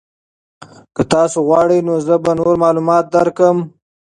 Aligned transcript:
که 0.95 1.03
تاسو 1.13 1.37
غواړئ 1.47 1.79
نو 1.87 1.95
زه 2.07 2.15
به 2.23 2.31
نور 2.39 2.53
معلومات 2.63 3.05
درکړم. 3.15 3.57